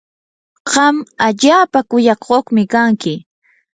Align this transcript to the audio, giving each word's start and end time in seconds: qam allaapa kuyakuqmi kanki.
qam 0.69 0.95
allaapa 1.27 1.79
kuyakuqmi 1.89 2.61
kanki. 2.73 3.13